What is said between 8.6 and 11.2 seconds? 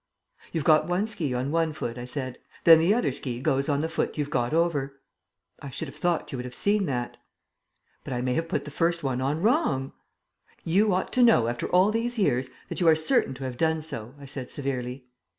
the first one on wrong." "You ought